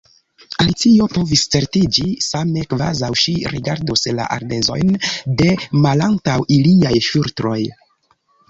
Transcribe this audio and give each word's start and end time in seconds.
Alicio 0.63 1.07
povis 1.17 1.41
certiĝi, 1.55 2.05
same 2.29 2.63
kvazaŭ 2.71 3.11
ŝi 3.25 3.35
rigardus 3.53 4.07
la 4.21 4.27
ardezojn 4.39 4.91
de 5.43 5.53
malantaŭ 5.85 6.39
iliaj 6.57 6.97
ŝultroj. 7.11 7.59